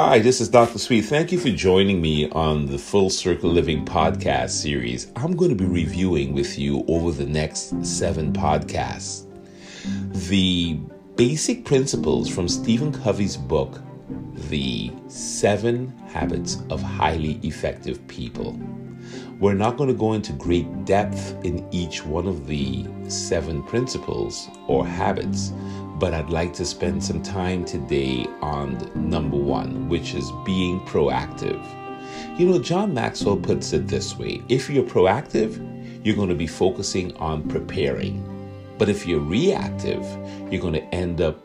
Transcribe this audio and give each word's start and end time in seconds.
Hi, 0.00 0.20
this 0.20 0.40
is 0.40 0.48
Dr. 0.48 0.78
Suite. 0.78 1.06
Thank 1.06 1.32
you 1.32 1.40
for 1.40 1.50
joining 1.50 2.00
me 2.00 2.30
on 2.30 2.66
the 2.66 2.78
Full 2.78 3.10
Circle 3.10 3.50
Living 3.50 3.84
podcast 3.84 4.50
series. 4.50 5.10
I'm 5.16 5.34
going 5.34 5.50
to 5.50 5.56
be 5.56 5.64
reviewing 5.64 6.34
with 6.34 6.56
you 6.56 6.84
over 6.86 7.10
the 7.10 7.26
next 7.26 7.84
seven 7.84 8.32
podcasts 8.32 9.26
the 10.28 10.74
basic 11.16 11.64
principles 11.64 12.28
from 12.28 12.46
Stephen 12.46 12.92
Covey's 12.92 13.36
book, 13.36 13.80
The 14.48 14.92
Seven 15.08 15.88
Habits 16.06 16.62
of 16.70 16.80
Highly 16.80 17.40
Effective 17.42 18.06
People. 18.06 18.56
We're 19.40 19.54
not 19.54 19.76
going 19.76 19.88
to 19.88 19.96
go 19.96 20.12
into 20.12 20.32
great 20.32 20.84
depth 20.84 21.34
in 21.44 21.66
each 21.72 22.04
one 22.04 22.28
of 22.28 22.46
the 22.46 22.86
seven 23.08 23.64
principles 23.64 24.48
or 24.68 24.86
habits, 24.86 25.52
but 25.98 26.14
I'd 26.14 26.30
like 26.30 26.52
to 26.54 26.64
spend 26.64 27.02
some 27.02 27.22
time 27.22 27.64
today 27.64 28.26
on 28.40 28.90
number 28.94 29.36
one, 29.36 29.88
which 29.88 30.14
is 30.14 30.30
being 30.44 30.80
proactive. 30.80 31.60
You 32.38 32.46
know, 32.46 32.58
John 32.60 32.94
Maxwell 32.94 33.36
puts 33.36 33.72
it 33.72 33.88
this 33.88 34.16
way 34.16 34.42
if 34.48 34.70
you're 34.70 34.84
proactive, 34.84 35.58
you're 36.04 36.16
going 36.16 36.28
to 36.28 36.34
be 36.34 36.46
focusing 36.46 37.16
on 37.16 37.48
preparing. 37.48 38.24
But 38.78 38.88
if 38.88 39.06
you're 39.06 39.20
reactive, 39.20 40.04
you're 40.50 40.60
going 40.60 40.74
to 40.74 40.94
end 40.94 41.20
up 41.20 41.40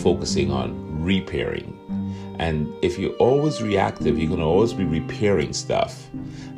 focusing 0.00 0.50
on 0.50 1.02
repairing. 1.02 1.80
And 2.38 2.72
if 2.82 2.98
you're 2.98 3.14
always 3.14 3.62
reactive, 3.62 4.18
you're 4.18 4.28
going 4.28 4.40
to 4.40 4.46
always 4.46 4.74
be 4.74 4.84
repairing 4.84 5.52
stuff. 5.54 6.10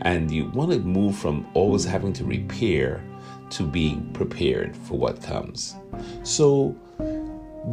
And 0.03 0.31
you 0.31 0.47
want 0.47 0.73
to 0.73 0.81
move 0.81 1.17
from 1.17 1.47
always 1.55 1.85
having 1.85 2.13
to 2.15 2.25
repair 2.25 3.05
to 3.51 3.63
being 3.63 4.13
prepared 4.13 4.77
for 4.77 4.99
what 4.99 5.23
comes. 5.23 5.77
So, 6.25 6.77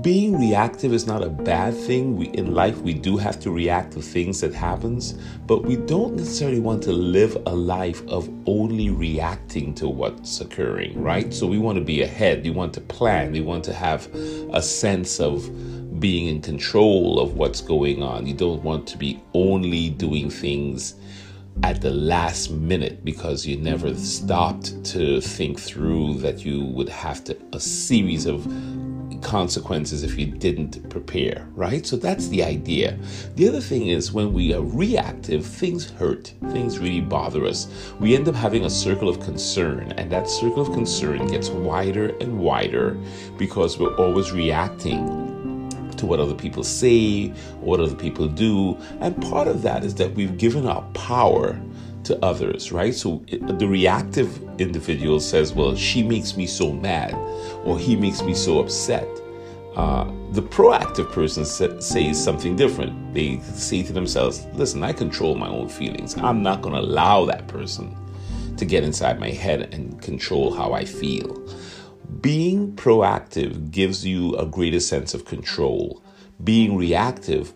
being 0.01 0.39
reactive 0.39 0.91
is 0.91 1.05
not 1.05 1.21
a 1.21 1.29
bad 1.29 1.75
thing. 1.75 2.17
We, 2.17 2.29
in 2.29 2.53
life, 2.53 2.79
we 2.79 2.93
do 2.93 3.15
have 3.17 3.39
to 3.41 3.51
react 3.51 3.93
to 3.93 4.01
things 4.01 4.41
that 4.41 4.53
happens, 4.53 5.13
but 5.45 5.63
we 5.63 5.75
don't 5.75 6.15
necessarily 6.15 6.59
want 6.59 6.81
to 6.83 6.91
live 6.91 7.37
a 7.45 7.53
life 7.53 8.01
of 8.07 8.27
only 8.47 8.89
reacting 8.89 9.75
to 9.75 9.87
what's 9.87 10.41
occurring, 10.41 10.99
right? 10.99 11.31
So 11.31 11.45
we 11.45 11.59
want 11.59 11.77
to 11.77 11.83
be 11.83 12.01
ahead. 12.01 12.43
We 12.43 12.49
want 12.49 12.73
to 12.73 12.81
plan. 12.81 13.31
We 13.31 13.41
want 13.41 13.63
to 13.65 13.73
have 13.73 14.07
a 14.51 14.63
sense 14.63 15.19
of 15.19 15.99
being 15.99 16.27
in 16.27 16.41
control 16.41 17.19
of 17.19 17.35
what's 17.35 17.61
going 17.61 18.01
on. 18.01 18.25
You 18.25 18.33
don't 18.33 18.63
want 18.63 18.87
to 18.87 18.97
be 18.97 19.21
only 19.35 19.89
doing 19.91 20.31
things 20.31 20.95
at 21.61 21.81
the 21.81 21.91
last 21.91 22.49
minute 22.49 23.05
because 23.05 23.45
you 23.45 23.57
never 23.57 23.93
stopped 23.95 24.83
to 24.85 25.21
think 25.21 25.59
through 25.59 26.15
that 26.15 26.43
you 26.43 26.65
would 26.65 26.89
have 26.89 27.23
to 27.25 27.37
a 27.53 27.59
series 27.59 28.25
of 28.25 28.43
consequences 29.33 30.03
if 30.03 30.15
you 30.15 30.27
didn't 30.27 30.87
prepare, 30.91 31.47
right? 31.55 31.87
So 31.87 31.95
that's 31.95 32.27
the 32.27 32.43
idea. 32.43 32.99
The 33.33 33.49
other 33.49 33.61
thing 33.61 33.87
is 33.87 34.13
when 34.13 34.31
we 34.31 34.53
are 34.53 34.61
reactive, 34.61 35.43
things 35.43 35.89
hurt, 35.89 36.35
things 36.51 36.77
really 36.77 37.01
bother 37.01 37.43
us. 37.43 37.67
We 37.99 38.15
end 38.15 38.27
up 38.27 38.35
having 38.35 38.65
a 38.65 38.69
circle 38.69 39.09
of 39.09 39.19
concern, 39.21 39.91
and 39.93 40.11
that 40.11 40.29
circle 40.29 40.61
of 40.61 40.71
concern 40.71 41.25
gets 41.25 41.49
wider 41.49 42.15
and 42.21 42.37
wider 42.37 42.95
because 43.39 43.79
we're 43.79 43.95
always 43.95 44.31
reacting 44.31 45.01
to 45.97 46.05
what 46.05 46.19
other 46.19 46.35
people 46.35 46.63
say, 46.63 47.29
what 47.59 47.79
other 47.79 47.95
people 47.95 48.27
do. 48.27 48.77
And 48.99 49.19
part 49.19 49.47
of 49.47 49.63
that 49.63 49.83
is 49.83 49.95
that 49.95 50.13
we've 50.13 50.37
given 50.37 50.67
our 50.67 50.83
power 50.93 51.59
to 52.03 52.23
others, 52.23 52.71
right? 52.71 52.93
So 52.93 53.23
the 53.31 53.67
reactive 53.67 54.29
individual 54.59 55.19
says, 55.19 55.53
Well, 55.53 55.75
she 55.75 56.03
makes 56.03 56.37
me 56.37 56.45
so 56.45 56.71
mad, 56.71 57.15
or 57.65 57.79
he 57.79 57.95
makes 57.95 58.21
me 58.21 58.35
so 58.35 58.59
upset. 58.59 59.07
Uh, 59.75 60.05
the 60.31 60.41
proactive 60.41 61.11
person 61.11 61.45
sa- 61.45 61.79
says 61.79 62.23
something 62.23 62.55
different. 62.55 63.13
They 63.13 63.39
say 63.39 63.81
to 63.83 63.93
themselves, 63.93 64.45
Listen, 64.53 64.83
I 64.83 64.93
control 64.93 65.35
my 65.35 65.47
own 65.47 65.67
feelings. 65.67 66.15
I'm 66.17 66.43
not 66.43 66.61
going 66.61 66.75
to 66.75 66.81
allow 66.81 67.25
that 67.25 67.47
person 67.47 67.95
to 68.57 68.65
get 68.65 68.83
inside 68.83 69.19
my 69.19 69.29
head 69.29 69.73
and 69.73 69.99
control 70.01 70.53
how 70.53 70.73
I 70.73 70.85
feel. 70.85 71.43
Being 72.21 72.73
proactive 72.75 73.71
gives 73.71 74.05
you 74.05 74.35
a 74.35 74.45
greater 74.45 74.79
sense 74.79 75.13
of 75.13 75.25
control. 75.25 76.03
Being 76.43 76.77
reactive 76.77 77.53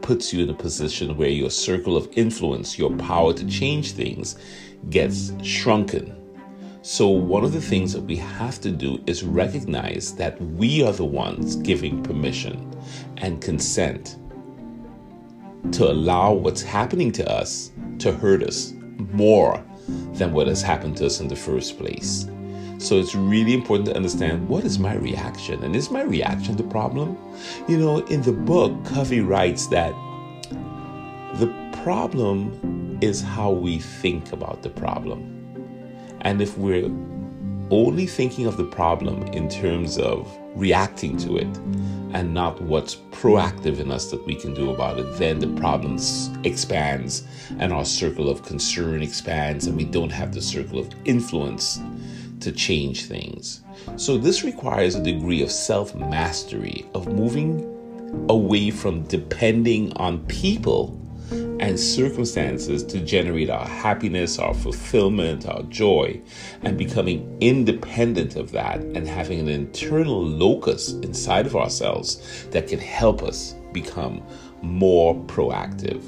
puts 0.00 0.32
you 0.32 0.42
in 0.42 0.50
a 0.50 0.54
position 0.54 1.16
where 1.16 1.28
your 1.28 1.50
circle 1.50 1.96
of 1.96 2.08
influence, 2.16 2.78
your 2.78 2.90
power 2.96 3.34
to 3.34 3.46
change 3.46 3.92
things, 3.92 4.36
gets 4.88 5.32
shrunken. 5.42 6.16
So, 6.82 7.08
one 7.08 7.44
of 7.44 7.52
the 7.52 7.60
things 7.60 7.92
that 7.92 8.00
we 8.00 8.16
have 8.16 8.58
to 8.62 8.70
do 8.70 9.02
is 9.06 9.22
recognize 9.22 10.14
that 10.14 10.40
we 10.40 10.82
are 10.82 10.92
the 10.94 11.04
ones 11.04 11.56
giving 11.56 12.02
permission 12.02 12.74
and 13.18 13.38
consent 13.42 14.16
to 15.72 15.90
allow 15.90 16.32
what's 16.32 16.62
happening 16.62 17.12
to 17.12 17.30
us 17.30 17.70
to 17.98 18.12
hurt 18.12 18.42
us 18.42 18.72
more 19.12 19.62
than 20.14 20.32
what 20.32 20.46
has 20.46 20.62
happened 20.62 20.96
to 20.96 21.06
us 21.06 21.20
in 21.20 21.28
the 21.28 21.36
first 21.36 21.78
place. 21.78 22.26
So 22.78 22.98
it's 22.98 23.14
really 23.14 23.52
important 23.52 23.90
to 23.90 23.94
understand 23.94 24.48
what 24.48 24.64
is 24.64 24.78
my 24.78 24.94
reaction 24.94 25.62
and 25.62 25.76
is 25.76 25.90
my 25.90 26.02
reaction 26.02 26.56
the 26.56 26.62
problem? 26.62 27.18
You 27.68 27.76
know, 27.76 27.98
in 28.06 28.22
the 28.22 28.32
book, 28.32 28.72
Covey 28.86 29.20
writes 29.20 29.66
that 29.66 29.92
the 31.34 31.52
problem 31.82 32.98
is 33.02 33.20
how 33.20 33.50
we 33.50 33.80
think 33.80 34.32
about 34.32 34.62
the 34.62 34.70
problem. 34.70 35.39
And 36.22 36.40
if 36.40 36.56
we're 36.58 36.90
only 37.70 38.06
thinking 38.06 38.46
of 38.46 38.56
the 38.56 38.64
problem 38.64 39.22
in 39.28 39.48
terms 39.48 39.96
of 39.98 40.28
reacting 40.54 41.16
to 41.16 41.36
it 41.36 41.56
and 42.12 42.34
not 42.34 42.60
what's 42.62 42.96
proactive 43.12 43.78
in 43.78 43.92
us 43.92 44.10
that 44.10 44.26
we 44.26 44.34
can 44.34 44.52
do 44.52 44.70
about 44.70 44.98
it, 44.98 45.18
then 45.18 45.38
the 45.38 45.60
problem 45.60 45.96
expands 46.44 47.26
and 47.58 47.72
our 47.72 47.84
circle 47.84 48.28
of 48.28 48.42
concern 48.42 49.02
expands 49.02 49.66
and 49.66 49.76
we 49.76 49.84
don't 49.84 50.10
have 50.10 50.34
the 50.34 50.42
circle 50.42 50.78
of 50.78 50.88
influence 51.04 51.80
to 52.40 52.50
change 52.50 53.04
things. 53.04 53.62
So, 53.96 54.18
this 54.18 54.44
requires 54.44 54.94
a 54.94 55.02
degree 55.02 55.42
of 55.42 55.50
self 55.50 55.94
mastery, 55.94 56.86
of 56.94 57.06
moving 57.12 57.66
away 58.28 58.70
from 58.70 59.02
depending 59.04 59.92
on 59.96 60.26
people 60.26 60.98
and 61.60 61.78
circumstances 61.78 62.82
to 62.84 63.00
generate 63.00 63.50
our 63.50 63.66
happiness, 63.66 64.38
our 64.38 64.54
fulfillment, 64.54 65.46
our 65.46 65.62
joy, 65.64 66.20
and 66.62 66.76
becoming 66.76 67.36
independent 67.40 68.34
of 68.36 68.50
that 68.50 68.80
and 68.80 69.06
having 69.06 69.38
an 69.38 69.48
internal 69.48 70.24
locus 70.24 70.94
inside 70.94 71.46
of 71.46 71.54
ourselves 71.54 72.46
that 72.50 72.66
can 72.66 72.78
help 72.78 73.22
us 73.22 73.54
become 73.72 74.22
more 74.62 75.14
proactive 75.26 76.02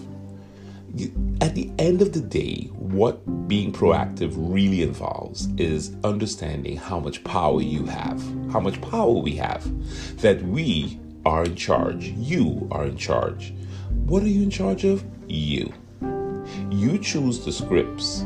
at 1.41 1.55
the 1.55 1.71
end 1.79 2.03
of 2.03 2.13
the 2.13 2.21
day, 2.21 2.69
what 2.75 3.49
being 3.49 3.73
proactive 3.73 4.35
really 4.37 4.83
involves 4.83 5.49
is 5.57 5.97
understanding 6.05 6.77
how 6.77 7.01
much 7.01 7.25
power 7.25 7.63
you 7.63 7.87
have, 7.87 8.21
how 8.53 8.61
much 8.61 8.81
power 8.83 9.13
we 9.13 9.35
have, 9.37 9.65
that 10.21 10.43
we 10.43 11.01
are 11.25 11.45
in 11.45 11.57
charge. 11.57 12.09
You 12.09 12.69
are 12.71 12.85
in 12.85 12.97
charge. 12.97 13.55
What 14.05 14.23
are 14.23 14.29
you 14.29 14.43
in 14.43 14.51
charge 14.51 14.85
of? 14.85 15.03
You. 15.33 15.73
You 16.71 16.99
choose 16.99 17.43
the 17.43 17.53
scripts 17.53 18.21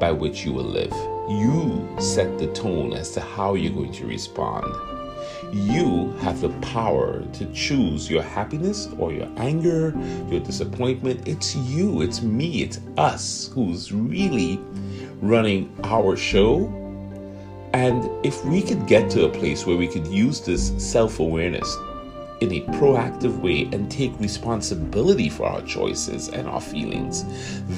by 0.00 0.10
which 0.10 0.44
you 0.44 0.52
will 0.52 0.64
live. 0.64 0.92
You 1.28 1.88
set 2.00 2.38
the 2.40 2.48
tone 2.48 2.92
as 2.92 3.12
to 3.12 3.20
how 3.20 3.54
you're 3.54 3.72
going 3.72 3.92
to 3.92 4.06
respond. 4.06 4.66
You 5.52 6.10
have 6.22 6.40
the 6.40 6.48
power 6.60 7.20
to 7.20 7.52
choose 7.52 8.10
your 8.10 8.22
happiness 8.22 8.88
or 8.98 9.12
your 9.12 9.28
anger, 9.36 9.94
your 10.28 10.40
disappointment. 10.40 11.28
It's 11.28 11.54
you, 11.54 12.02
it's 12.02 12.20
me, 12.20 12.62
it's 12.62 12.80
us 12.96 13.48
who's 13.54 13.92
really 13.92 14.58
running 15.22 15.72
our 15.84 16.16
show. 16.16 16.66
And 17.74 18.10
if 18.26 18.44
we 18.44 18.60
could 18.60 18.88
get 18.88 19.08
to 19.10 19.26
a 19.26 19.28
place 19.28 19.66
where 19.66 19.76
we 19.76 19.86
could 19.86 20.08
use 20.08 20.40
this 20.40 20.72
self 20.78 21.20
awareness 21.20 21.76
in 22.40 22.52
a 22.52 22.60
proactive 22.78 23.38
way 23.40 23.68
and 23.72 23.90
take 23.90 24.18
responsibility 24.18 25.28
for 25.28 25.46
our 25.46 25.62
choices 25.62 26.28
and 26.28 26.48
our 26.48 26.60
feelings, 26.60 27.24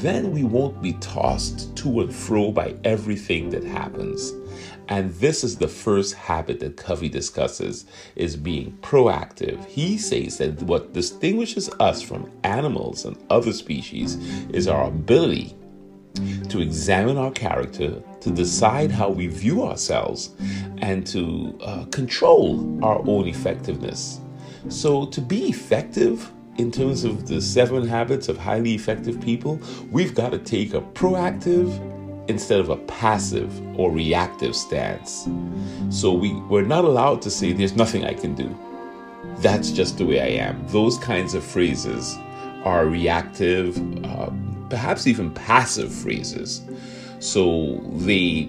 then 0.03 0.31
we 0.31 0.45
won't 0.45 0.81
be 0.81 0.93
tossed 0.95 1.75
to 1.77 2.01
and 2.01 2.15
fro 2.15 2.53
by 2.53 2.75
everything 2.85 3.51
that 3.51 3.65
happens. 3.65 4.33
And 4.89 5.13
this 5.15 5.43
is 5.43 5.57
the 5.57 5.69
first 5.69 6.15
habit 6.15 6.61
that 6.61 6.77
Covey 6.77 7.09
discusses 7.09 7.87
is 8.17 8.37
being 8.37 8.77
proactive. 8.83 9.65
He 9.67 9.97
says 9.97 10.39
that 10.39 10.63
what 10.63 10.93
distinguishes 10.93 11.71
us 11.81 12.03
from 12.03 12.31
animals 12.45 13.05
and 13.05 13.17
other 13.31 13.53
species 13.53 14.17
is 14.51 14.69
our 14.69 14.89
ability 14.89 15.57
to 16.49 16.61
examine 16.61 17.17
our 17.17 17.31
character, 17.31 18.03
to 18.21 18.31
decide 18.31 18.91
how 18.91 19.09
we 19.09 19.27
view 19.27 19.63
ourselves, 19.63 20.31
and 20.79 21.07
to 21.07 21.59
uh, 21.63 21.85
control 21.87 22.85
our 22.85 22.99
own 23.09 23.27
effectiveness. 23.27 24.21
So, 24.69 25.07
to 25.07 25.21
be 25.21 25.49
effective 25.49 26.31
in 26.57 26.71
terms 26.71 27.05
of 27.05 27.27
the 27.27 27.41
seven 27.41 27.87
habits 27.87 28.29
of 28.29 28.39
highly 28.39 28.75
effective 28.75 29.21
people, 29.21 29.61
we've 29.91 30.15
got 30.15 30.31
to 30.31 30.39
take 30.39 30.75
a 30.75 30.81
proactive 30.81 31.71
instead 32.29 32.61
of 32.61 32.69
a 32.69 32.77
passive 32.77 33.79
or 33.79 33.91
reactive 33.91 34.55
stance. 34.55 35.29
So 35.91 36.13
we, 36.13 36.33
we're 36.43 36.63
not 36.63 36.85
allowed 36.85 37.23
to 37.23 37.31
say, 37.31 37.53
There's 37.53 37.77
nothing 37.77 38.05
I 38.05 38.15
can 38.15 38.35
do. 38.35 38.57
That's 39.39 39.71
just 39.71 39.99
the 39.99 40.07
way 40.07 40.21
I 40.21 40.45
am. 40.45 40.67
Those 40.69 40.99
kinds 40.99 41.35
of 41.35 41.45
phrases 41.45 42.17
are 42.65 42.87
reactive, 42.87 43.77
uh, 44.05 44.31
perhaps 44.69 45.07
even 45.07 45.33
passive 45.33 45.93
phrases. 45.93 46.63
So 47.19 47.81
they 47.93 48.49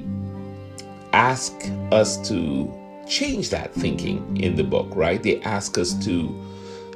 ask 1.13 1.53
us 1.91 2.17
to 2.29 2.71
change 3.07 3.49
that 3.49 3.73
thinking 3.73 4.37
in 4.37 4.55
the 4.55 4.63
book, 4.63 4.87
right? 4.95 5.21
They 5.21 5.41
ask 5.41 5.77
us 5.77 5.93
to 6.05 6.33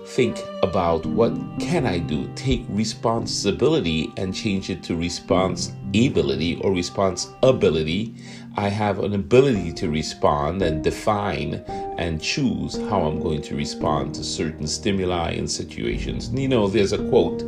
think 0.07 0.41
about 0.63 1.05
what 1.05 1.33
can 1.59 1.85
I 1.85 1.99
do? 1.99 2.29
Take 2.35 2.65
responsibility 2.69 4.11
and 4.15 4.33
change 4.33 4.69
it 4.69 4.81
to 4.83 4.95
responsibility 4.95 6.55
or 6.61 6.71
responsibility. 6.71 8.15
I 8.55 8.69
have 8.69 8.99
an 8.99 9.13
ability 9.13 9.73
to 9.73 9.89
respond 9.89 10.61
and 10.61 10.83
define 10.83 11.55
and 11.97 12.21
choose 12.21 12.77
how 12.89 13.01
I'm 13.01 13.19
going 13.19 13.41
to 13.43 13.55
respond 13.55 14.15
to 14.15 14.23
certain 14.23 14.65
stimuli 14.65 15.31
and 15.31 15.49
situations. 15.49 16.31
You 16.31 16.47
know, 16.47 16.67
there's 16.67 16.93
a 16.93 17.09
quote 17.09 17.39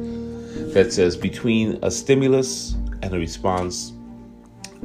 that 0.73 0.91
says 0.91 1.15
between 1.15 1.79
a 1.81 1.89
stimulus 1.89 2.75
and 3.01 3.13
a 3.13 3.17
response 3.17 3.93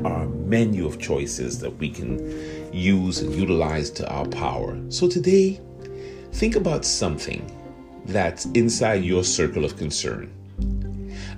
are 0.05 0.23
a 0.23 0.29
menu 0.29 0.87
of 0.87 0.99
choices 0.99 1.59
that 1.61 1.77
we 1.79 1.89
can 1.91 2.19
use 2.75 3.21
and 3.21 3.35
utilize 3.35 3.91
to 3.91 4.09
our 4.11 4.27
power. 4.27 4.79
So 4.89 5.09
today, 5.09 5.61
think 6.33 6.57
about 6.57 6.85
something 6.85 7.51
that's 8.07 8.47
inside 8.47 9.05
your 9.05 9.25
circle 9.25 9.65
of 9.65 9.77
concern 9.77 10.31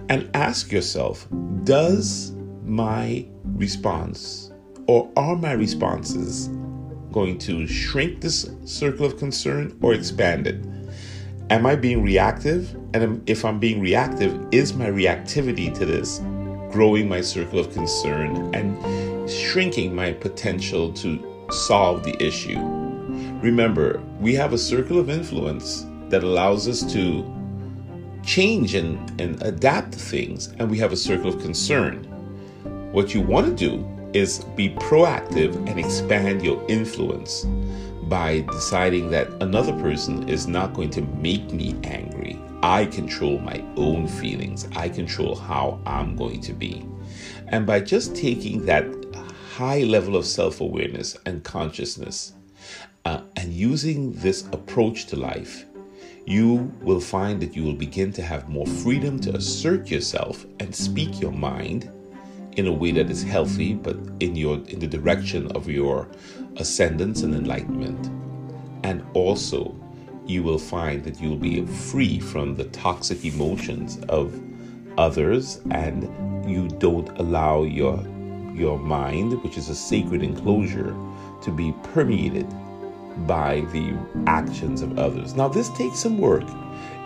and 0.09 0.29
ask 0.35 0.73
yourself 0.73 1.27
Does 1.65 2.33
my 2.65 3.27
response 3.45 4.53
or 4.87 5.11
are 5.17 5.37
my 5.37 5.53
responses 5.53 6.49
going 7.13 7.39
to 7.39 7.67
shrink 7.67 8.21
this 8.21 8.51
circle 8.65 9.07
of 9.07 9.19
concern 9.19 9.79
or 9.83 9.95
expand 9.95 10.47
it? 10.47 10.65
Am 11.51 11.65
I 11.67 11.77
being 11.77 12.03
reactive? 12.03 12.75
And 12.95 13.29
if 13.29 13.45
I'm 13.45 13.61
being 13.61 13.81
reactive, 13.81 14.39
is 14.53 14.75
my 14.75 14.87
reactivity 14.87 15.73
to 15.79 15.87
this 15.87 16.21
growing 16.71 17.09
my 17.09 17.21
circle 17.21 17.59
of 17.59 17.73
concern 17.73 18.55
and 18.55 18.77
shrinking 19.37 19.95
my 19.95 20.13
potential 20.13 20.93
to 20.95 21.47
solve 21.51 22.03
the 22.03 22.17
issue? 22.23 22.59
Remember, 23.43 24.03
we 24.19 24.35
have 24.35 24.53
a 24.53 24.59
circle 24.59 24.99
of 24.99 25.11
influence 25.11 25.87
that 26.09 26.25
allows 26.25 26.69
us 26.69 26.83
to 26.93 27.25
change 28.25 28.75
and, 28.75 29.21
and 29.21 29.41
adapt 29.43 29.93
to 29.93 29.99
things, 29.99 30.49
and 30.59 30.71
we 30.71 30.79
have 30.79 30.93
a 30.93 30.97
circle 30.97 31.29
of 31.29 31.41
concern. 31.41 32.05
What 32.93 33.15
you 33.15 33.21
want 33.21 33.47
to 33.47 33.55
do 33.55 33.87
is 34.13 34.45
be 34.57 34.71
proactive 34.71 35.55
and 35.69 35.79
expand 35.79 36.45
your 36.45 36.65
influence 36.69 37.45
by 38.05 38.41
deciding 38.53 39.11
that 39.11 39.29
another 39.43 39.73
person 39.75 40.29
is 40.29 40.47
not 40.47 40.75
going 40.75 40.91
to 40.91 41.03
make 41.03 41.53
me 41.53 41.75
angry. 41.85 42.41
I 42.63 42.87
control 42.87 43.39
my 43.39 43.63
own 43.77 44.09
feelings, 44.09 44.69
I 44.75 44.89
control 44.89 45.35
how 45.35 45.81
I'm 45.87 46.17
going 46.17 46.41
to 46.43 46.53
be. 46.53 46.87
And 47.49 47.67
by 47.67 47.81
just 47.81 48.17
taking 48.17 48.65
that 48.67 49.06
high 49.57 49.85
level 49.85 50.17
of 50.17 50.27
self 50.27 50.61
awareness 50.61 51.17
and 51.25 51.43
consciousness 51.43 52.35
uh, 53.07 53.23
and 53.37 53.55
using 53.55 54.13
this 54.13 54.47
approach 54.53 55.07
to 55.07 55.17
life, 55.17 55.65
you 56.27 56.71
will 56.83 57.01
find 57.01 57.41
that 57.41 57.57
you 57.57 57.63
will 57.65 57.73
begin 57.87 58.13
to 58.13 58.21
have 58.21 58.51
more 58.51 58.67
freedom 58.67 59.19
to 59.19 59.35
assert 59.35 59.91
yourself 59.91 60.45
and 60.61 60.75
speak 60.75 61.23
your 61.23 61.33
mind 61.33 61.91
in 62.59 62.67
a 62.67 62.73
way 62.73 62.91
that 62.91 63.09
is 63.09 63.23
healthy 63.23 63.73
but 63.73 63.97
in 64.21 64.37
your 64.37 64.57
in 64.69 64.79
the 64.79 64.87
direction 64.87 65.51
of 65.53 65.71
your 65.71 66.07
ascendance 66.59 67.23
and 67.23 67.35
enlightenment. 67.35 68.11
And 68.85 69.03
also 69.15 69.75
you 70.27 70.43
will 70.43 70.59
find 70.59 71.03
that 71.05 71.19
you'll 71.19 71.37
be 71.37 71.65
free 71.65 72.21
from 72.21 72.57
the 72.57 72.65
toxic 72.65 73.25
emotions 73.25 73.99
of 74.11 74.39
others 74.99 75.63
and 75.71 76.05
you 76.47 76.69
don't 76.69 77.09
allow 77.19 77.63
your 77.63 78.05
your 78.57 78.79
mind 78.79 79.43
which 79.43 79.57
is 79.57 79.69
a 79.69 79.75
sacred 79.75 80.23
enclosure 80.23 80.97
to 81.43 81.51
be 81.51 81.75
permeated 81.83 82.47
by 83.27 83.61
the 83.73 83.97
actions 84.27 84.83
of 84.83 84.99
others. 84.99 85.35
Now, 85.35 85.49
this 85.49 85.71
takes 85.71 85.99
some 85.99 86.19
work. 86.19 86.45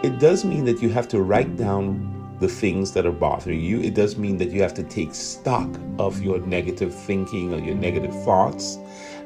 It 0.03 0.19
does 0.19 0.45
mean 0.45 0.65
that 0.65 0.83
you 0.83 0.89
have 0.89 1.09
to 1.09 1.23
write 1.23 1.57
down 1.57 2.37
the 2.41 2.49
things 2.49 2.93
that 2.93 3.07
are 3.07 3.13
bothering 3.13 3.61
you. 3.61 3.81
It 3.81 3.95
does 3.95 4.17
mean 4.17 4.39
that 4.39 4.51
you 4.51 4.63
have 4.63 4.75
to 4.75 4.83
take 4.83 5.15
stock 5.15 5.69
of 5.99 6.23
your 6.23 6.41
negative 6.41 6.95
thinking 6.95 7.53
or 7.53 7.59
your 7.59 7.75
negative 7.75 8.15
thoughts 8.25 8.79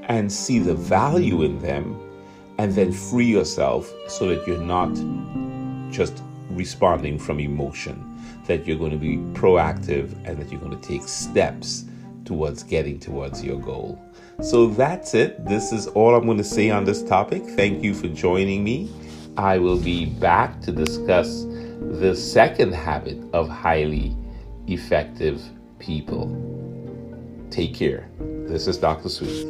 and 0.09 0.31
see 0.31 0.59
the 0.59 0.75
value 0.75 1.43
in 1.43 1.61
them 1.61 1.99
and 2.59 2.73
then 2.75 2.93
free 2.93 3.27
yourself 3.27 3.93
so 4.09 4.29
that 4.29 4.47
you're 4.47 4.59
not 4.59 4.93
just 5.91 6.23
responding 6.51 7.19
from 7.19 7.41
emotion, 7.41 8.21
that 8.47 8.67
you're 8.67 8.79
going 8.79 8.91
to 8.91 8.97
be 8.97 9.17
proactive 9.39 10.13
and 10.25 10.39
that 10.39 10.51
you're 10.51 10.61
going 10.61 10.79
to 10.79 10.89
take 10.89 11.03
steps 11.03 11.85
towards 12.25 12.63
getting 12.63 12.99
towards 12.99 13.43
your 13.43 13.61
goal. 13.61 14.03
So 14.43 14.67
that's 14.69 15.15
it. 15.15 15.45
This 15.47 15.73
is 15.73 15.87
all 15.89 16.15
I'm 16.15 16.25
going 16.25 16.39
to 16.39 16.45
say 16.45 16.71
on 16.71 16.85
this 16.85 17.03
topic. 17.03 17.45
Thank 17.45 17.83
you 17.83 17.95
for 17.95 18.09
joining 18.09 18.65
me. 18.65 18.91
I 19.37 19.59
will 19.59 19.79
be 19.79 20.07
back 20.07 20.61
to 20.63 20.73
discuss 20.73 21.45
the 21.81 22.15
second 22.15 22.73
habit 22.73 23.19
of 23.33 23.49
highly 23.49 24.17
effective 24.67 25.43
people. 25.79 26.29
Take 27.51 27.75
care. 27.75 28.09
This 28.19 28.67
is 28.67 28.79
Dr. 28.79 29.09
Suite. 29.09 29.47